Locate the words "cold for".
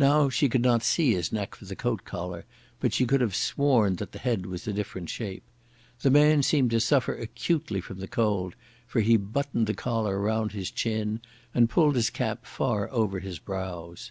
8.08-8.98